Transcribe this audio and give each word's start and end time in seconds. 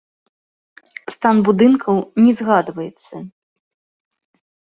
Стан 1.15 1.37
будынкаў 1.49 1.95
не 2.23 2.33
згадваецца. 2.41 3.15